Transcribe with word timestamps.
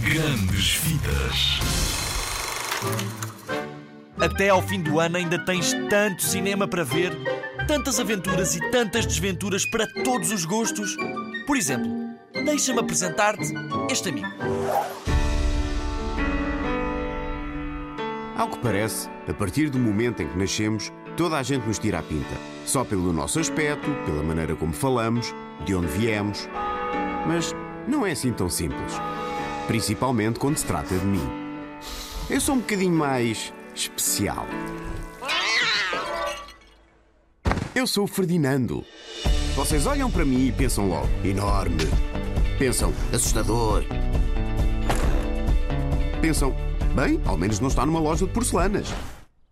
Grandes 0.00 0.74
Vidas. 0.76 1.60
Até 4.18 4.50
ao 4.50 4.60
fim 4.60 4.82
do 4.82 5.00
ano 5.00 5.16
ainda 5.16 5.38
tens 5.38 5.72
tanto 5.88 6.22
cinema 6.22 6.68
para 6.68 6.84
ver, 6.84 7.12
tantas 7.66 7.98
aventuras 7.98 8.56
e 8.56 8.70
tantas 8.70 9.06
desventuras 9.06 9.64
para 9.64 9.86
todos 10.04 10.30
os 10.30 10.44
gostos. 10.44 10.96
Por 11.46 11.56
exemplo, 11.56 11.88
deixa-me 12.44 12.80
apresentar-te 12.80 13.52
este 13.90 14.10
amigo. 14.10 14.28
Ao 18.36 18.48
que 18.48 18.58
parece, 18.58 19.08
a 19.28 19.32
partir 19.32 19.70
do 19.70 19.78
momento 19.78 20.22
em 20.22 20.28
que 20.28 20.36
nascemos, 20.36 20.92
toda 21.16 21.38
a 21.38 21.42
gente 21.42 21.66
nos 21.66 21.78
tira 21.78 22.00
a 22.00 22.02
pinta. 22.02 22.34
Só 22.66 22.84
pelo 22.84 23.12
nosso 23.12 23.38
aspecto, 23.38 23.90
pela 24.04 24.22
maneira 24.22 24.54
como 24.54 24.72
falamos, 24.72 25.34
de 25.64 25.74
onde 25.74 25.86
viemos. 25.86 26.48
Mas 27.26 27.54
não 27.88 28.04
é 28.04 28.12
assim 28.12 28.32
tão 28.32 28.50
simples. 28.50 28.92
Principalmente 29.66 30.38
quando 30.38 30.56
se 30.56 30.64
trata 30.64 30.96
de 30.96 31.04
mim. 31.04 31.20
Eu 32.30 32.40
sou 32.40 32.54
um 32.54 32.58
bocadinho 32.58 32.94
mais 32.94 33.52
especial. 33.74 34.46
Eu 37.74 37.86
sou 37.86 38.04
o 38.04 38.06
Ferdinando. 38.06 38.84
Vocês 39.54 39.86
olham 39.86 40.10
para 40.10 40.24
mim 40.24 40.46
e 40.46 40.52
pensam 40.52 40.88
logo: 40.88 41.08
enorme. 41.24 41.84
Pensam: 42.58 42.92
assustador. 43.12 43.84
Pensam: 46.20 46.54
bem, 46.94 47.20
ao 47.26 47.36
menos 47.36 47.58
não 47.58 47.68
está 47.68 47.84
numa 47.84 48.00
loja 48.00 48.24
de 48.24 48.32
porcelanas. 48.32 48.88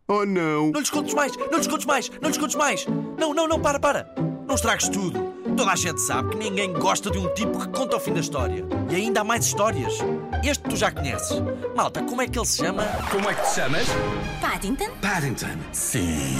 Oh 0.06 0.24
não! 0.24 0.70
Não 0.70 0.80
lhes 0.80 0.90
contes 0.90 1.14
mais, 1.14 1.36
não 1.36 1.58
lhes 1.58 1.66
contes 1.66 1.86
mais, 1.86 2.10
não 2.20 2.28
lhes 2.28 2.38
contes 2.38 2.56
mais. 2.56 2.86
Não, 3.18 3.34
não, 3.34 3.48
não, 3.48 3.60
para, 3.60 3.80
para. 3.80 4.14
Não 4.46 4.54
estragues 4.54 4.88
tudo. 4.88 5.33
Toda 5.56 5.70
a 5.70 5.76
gente 5.76 6.00
sabe 6.00 6.30
que 6.30 6.36
ninguém 6.36 6.72
gosta 6.72 7.10
de 7.10 7.18
um 7.18 7.32
tipo 7.32 7.60
que 7.60 7.68
conta 7.68 7.96
o 7.96 8.00
fim 8.00 8.12
da 8.12 8.20
história. 8.20 8.64
E 8.90 8.94
ainda 8.96 9.20
há 9.20 9.24
mais 9.24 9.44
histórias. 9.46 9.94
Este 10.42 10.62
tu 10.64 10.76
já 10.76 10.90
conheces. 10.90 11.40
Malta, 11.76 12.02
como 12.02 12.20
é 12.22 12.26
que 12.26 12.36
ele 12.36 12.46
se 12.46 12.58
chama? 12.58 12.82
Como 13.10 13.30
é 13.30 13.34
que 13.34 13.42
te 13.42 13.54
chamas? 13.54 13.86
Paddington? 14.40 14.90
Paddington. 15.00 15.56
Sim. 15.72 16.36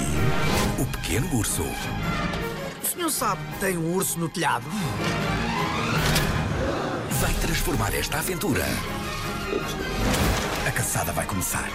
O 0.79 0.85
pequeno 0.85 1.33
urso. 1.33 1.63
O 1.63 2.87
senhor 2.87 3.09
sabe 3.09 3.41
que 3.53 3.59
tem 3.59 3.77
um 3.77 3.93
urso 3.95 4.19
no 4.19 4.27
telhado? 4.27 4.65
Vai 7.21 7.33
transformar 7.35 7.93
esta 7.95 8.17
aventura. 8.17 8.65
A 10.67 10.71
caçada 10.71 11.13
vai 11.13 11.25
começar. 11.25 11.69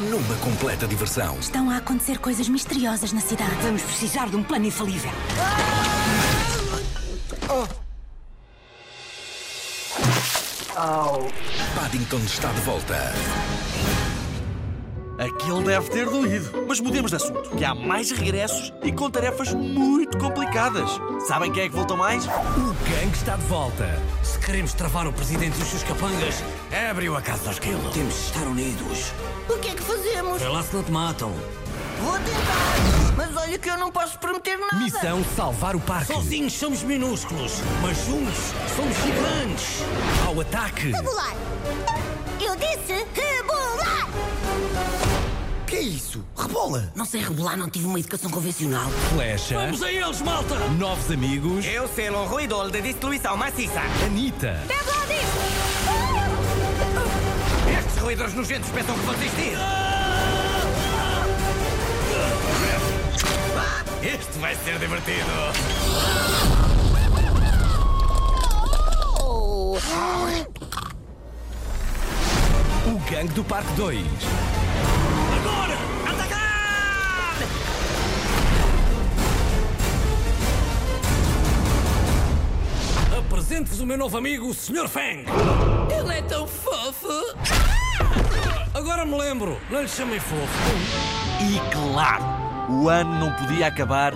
Numa 0.00 0.36
completa 0.36 0.86
diversão. 0.86 1.38
Estão 1.38 1.70
a 1.70 1.78
acontecer 1.78 2.18
coisas 2.18 2.48
misteriosas 2.48 3.12
na 3.12 3.20
cidade. 3.20 3.54
Vamos 3.62 3.80
precisar 3.82 4.28
de 4.28 4.36
um 4.36 4.42
plano 4.42 4.66
infalível. 4.66 5.10
Paddington 11.74 12.18
está 12.18 12.48
de 12.52 12.60
volta. 12.62 13.12
Aquele 15.18 15.62
deve 15.62 15.90
ter 15.90 16.06
doído. 16.08 16.64
Mas 16.66 16.80
mudemos 16.80 17.10
de 17.10 17.16
assunto, 17.16 17.50
que 17.50 17.64
há 17.64 17.74
mais 17.74 18.10
regressos 18.10 18.72
e 18.82 18.90
com 18.90 19.10
tarefas 19.10 19.52
muito 19.54 20.18
complicadas. 20.18 20.90
Sabem 21.28 21.52
quem 21.52 21.64
é 21.64 21.68
que 21.68 21.74
voltou 21.74 21.96
mais? 21.96 22.24
O 22.26 22.74
gangue 22.88 23.16
está 23.16 23.36
de 23.36 23.44
volta. 23.44 24.00
Se 24.22 24.38
queremos 24.38 24.72
travar 24.72 25.06
o 25.06 25.12
presidente 25.12 25.58
e 25.58 25.62
os 25.62 25.68
seus 25.68 25.82
capangas, 25.84 26.42
abre-o 26.90 27.14
a 27.16 27.22
casa 27.22 27.48
aos 27.48 27.58
quilos. 27.58 27.92
Temos 27.92 28.14
de 28.14 28.20
estar 28.20 28.46
unidos. 28.46 29.12
O 29.48 29.58
que 29.58 29.68
é 29.68 29.74
que 29.74 29.82
fazemos? 29.82 30.40
Vê 30.40 30.48
lá 30.48 30.62
se 30.62 30.74
não 30.74 30.82
te 30.82 30.90
matam. 30.90 31.32
Vou 32.02 32.18
tentar, 32.18 33.14
mas 33.16 33.36
olha 33.36 33.58
que 33.58 33.70
eu 33.70 33.78
não 33.78 33.90
posso 33.90 34.18
prometer 34.18 34.56
nada. 34.56 34.76
Missão 34.76 35.24
salvar 35.36 35.76
o 35.76 35.80
parque. 35.80 36.12
Sozinhos 36.12 36.52
somos 36.52 36.82
minúsculos, 36.82 37.52
mas 37.80 37.96
juntos 38.04 38.34
somos 38.74 38.96
gigantes. 38.96 39.82
Ao 40.26 40.40
ataque. 40.40 40.90
Rebolar! 40.90 41.34
Eu 42.40 42.56
disse 42.56 43.06
rebolar! 43.14 44.08
Que 45.66 45.76
é 45.76 45.80
isso? 45.82 46.24
Rebola! 46.36 46.92
Não 46.94 47.04
sei 47.04 47.22
rebolar, 47.22 47.56
não 47.56 47.70
tive 47.70 47.86
uma 47.86 48.00
educação 48.00 48.30
convencional. 48.30 48.90
Flecha. 49.14 49.54
Vamos 49.54 49.82
a 49.82 49.92
eles, 49.92 50.20
malta. 50.20 50.56
Novos 50.78 51.10
amigos. 51.10 51.64
Eu 51.64 51.88
selo 51.88 52.22
um 52.22 52.26
ruído 52.26 52.68
de 52.70 52.82
destruição 52.82 53.36
maciça. 53.36 53.80
Anitta. 54.04 54.60
Bebe 54.66 54.84
lá 54.90 55.06
disso! 55.06 55.38
Estes 57.78 58.02
ruídos 58.02 58.34
nojentos 58.34 58.68
pensam 58.70 58.94
que 58.98 59.06
vão 59.06 59.14
desistir. 59.14 59.56
Este 64.02 64.38
vai 64.40 64.54
ser 64.56 64.80
divertido. 64.80 65.30
O 72.84 72.98
gangue 73.08 73.32
do 73.32 73.44
Parque 73.44 73.72
2. 73.74 74.04
Agora! 75.38 75.78
Atacar! 76.10 77.36
Apresento-vos 83.18 83.80
o 83.80 83.86
meu 83.86 83.96
novo 83.96 84.18
amigo, 84.18 84.48
o 84.48 84.54
Sr. 84.54 84.88
Fang. 84.88 85.24
Ele 85.96 86.18
é 86.18 86.22
tão 86.22 86.48
fofo! 86.48 87.36
Agora 88.74 89.04
me 89.04 89.16
lembro, 89.16 89.60
não 89.70 89.80
lhe 89.80 89.88
chamei 89.88 90.18
fofo. 90.18 90.42
E 91.40 91.60
claro, 91.72 92.24
o 92.72 92.88
ano 92.88 93.20
não 93.20 93.32
podia 93.34 93.66
acabar 93.66 94.12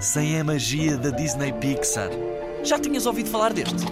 sem 0.00 0.40
a 0.40 0.44
magia 0.44 0.96
da 0.96 1.10
Disney 1.10 1.52
Pixar. 1.52 2.10
Já 2.64 2.78
tinhas 2.78 3.06
ouvido 3.06 3.30
falar 3.30 3.52
deste? 3.52 3.86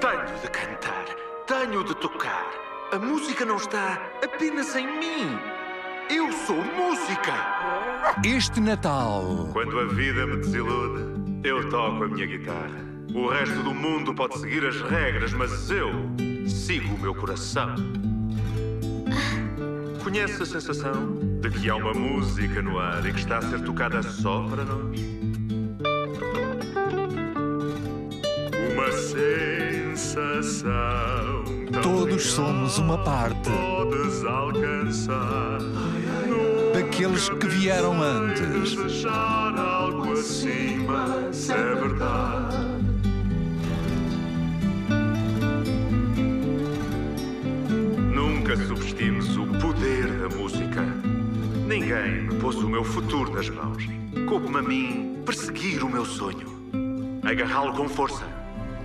Tenho 0.00 0.40
de 0.40 0.48
cantar, 0.48 1.04
tenho 1.46 1.84
de 1.84 1.94
tocar. 1.96 2.46
A 2.92 2.98
música 2.98 3.44
não 3.44 3.56
está 3.56 4.00
apenas 4.24 4.74
em 4.74 4.86
mim. 4.86 5.38
Eu 6.08 6.32
sou 6.32 6.56
música. 6.56 7.34
Este 8.24 8.60
Natal. 8.60 9.48
Quando 9.52 9.78
a 9.78 9.84
vida 9.86 10.26
me 10.26 10.36
desilude, 10.38 11.40
eu 11.44 11.68
toco 11.68 12.04
a 12.04 12.08
minha 12.08 12.26
guitarra. 12.26 12.86
O 13.14 13.28
resto 13.28 13.62
do 13.62 13.74
mundo 13.74 14.14
pode 14.14 14.38
seguir 14.38 14.64
as 14.64 14.80
regras, 14.82 15.32
mas 15.32 15.70
eu 15.70 15.90
sigo 16.48 16.94
o 16.94 16.98
meu 16.98 17.14
coração. 17.14 17.74
Conhece 20.06 20.40
a 20.40 20.46
sensação 20.46 21.16
de 21.40 21.50
que 21.50 21.68
há 21.68 21.74
uma 21.74 21.92
música 21.92 22.62
no 22.62 22.78
ar 22.78 23.04
e 23.04 23.12
que 23.12 23.18
está 23.18 23.38
a 23.38 23.42
ser 23.42 23.60
tocada 23.64 24.00
só 24.04 24.46
para 24.48 24.64
nós? 24.64 25.00
Uma 28.72 28.92
sensação. 29.96 30.64
Todos 31.82 32.22
somos 32.22 32.78
uma 32.78 32.98
parte 33.02 33.50
Podes 33.50 34.24
alcançar. 34.24 35.58
daqueles 36.72 37.28
que 37.28 37.48
vieram 37.48 38.00
antes. 38.00 38.76
Desejar 38.76 39.58
algo 39.58 40.12
acima, 40.12 41.32
se 41.32 41.50
é 41.50 41.74
verdade. 41.74 42.65
Nunca 48.56 48.68
subestimes 48.68 49.36
o 49.36 49.46
poder 49.60 50.06
da 50.18 50.34
música. 50.34 50.80
Ninguém 51.66 52.22
me 52.22 52.36
pôs 52.36 52.56
o 52.56 52.66
meu 52.66 52.82
futuro 52.82 53.30
nas 53.30 53.50
mãos. 53.50 53.84
Coube-me 54.26 54.56
a 54.56 54.62
mim 54.62 55.22
perseguir 55.26 55.84
o 55.84 55.90
meu 55.90 56.06
sonho. 56.06 56.48
Agarrá-lo 57.22 57.74
com 57.74 57.86
força. 57.86 58.24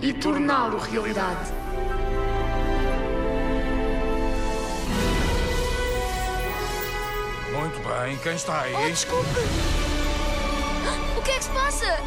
e 0.02 0.12
torná-lo 0.12 0.78
realidade. 0.78 1.54
Muito 7.54 7.80
bem, 7.88 8.18
quem 8.18 8.34
está 8.34 8.62
aí? 8.64 8.74
Oh, 8.76 8.90
desculpe! 8.90 9.40
O 11.18 11.22
que 11.22 11.32
é 11.32 11.38
que 11.38 11.44
se 11.46 11.50
passa? 11.52 11.98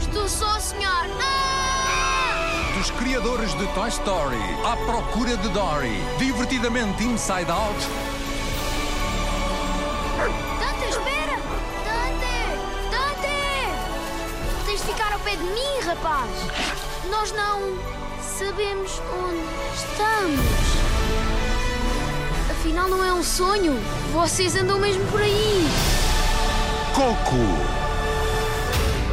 Estou 0.00 0.26
só 0.26 0.56
a 0.56 0.60
sonhar. 0.60 0.87
Criadores 2.98 3.54
de 3.54 3.66
Toy 3.74 3.88
Story, 3.88 4.36
à 4.64 4.76
procura 4.84 5.36
de 5.36 5.48
Dory, 5.50 5.96
divertidamente 6.18 7.04
Inside 7.04 7.48
Out, 7.48 7.86
Dante, 10.58 10.88
espera! 10.88 11.36
Dante! 11.84 12.36
Dante! 12.90 14.66
Tens 14.66 14.80
de 14.80 14.86
ficar 14.88 15.12
ao 15.12 15.20
pé 15.20 15.36
de 15.36 15.44
mim, 15.44 15.80
rapaz! 15.86 16.28
Nós 17.08 17.30
não 17.32 17.78
sabemos 18.20 19.00
onde 19.24 19.44
estamos. 19.76 20.40
Afinal, 22.50 22.88
não 22.88 23.04
é 23.04 23.12
um 23.12 23.22
sonho. 23.22 23.74
Vocês 24.12 24.56
andam 24.56 24.80
mesmo 24.80 25.04
por 25.12 25.22
aí. 25.22 25.68
Coco. 26.96 27.36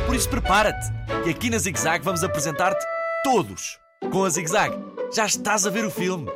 Por 0.08 0.16
isso 0.16 0.28
prepara-te, 0.28 0.92
que 1.24 1.30
aqui 1.30 1.50
na 1.52 1.60
Zig 1.60 1.80
Zag 1.80 2.04
vamos 2.04 2.24
apresentar-te 2.24 2.95
todos. 3.26 3.80
Com 4.12 4.24
a 4.24 4.30
Zig 4.30 4.48
Zag, 4.48 4.78
já 5.12 5.26
estás 5.26 5.66
a 5.66 5.72
ver 5.72 5.84
o 5.84 5.90
filme. 5.90 6.32